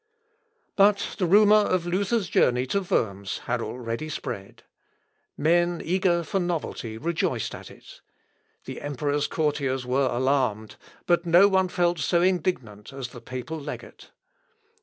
But 0.75 1.15
the 1.19 1.27
rumour 1.27 1.57
of 1.57 1.85
Luther's 1.85 2.27
journey 2.27 2.65
to 2.65 2.81
Worms 2.81 3.37
had 3.45 3.61
already 3.61 4.09
spread. 4.09 4.63
Men 5.37 5.79
eager 5.85 6.23
for 6.23 6.39
novelty 6.39 6.97
rejoiced 6.97 7.53
at 7.53 7.69
it. 7.69 8.01
The 8.65 8.81
emperor's 8.81 9.27
courtiers 9.27 9.85
were 9.85 10.07
alarmed, 10.09 10.75
but 11.05 11.27
no 11.27 11.47
one 11.47 11.67
felt 11.67 11.99
so 11.99 12.23
indignant 12.23 12.91
as 12.91 13.09
the 13.09 13.21
papal 13.21 13.59
legate. 13.59 14.09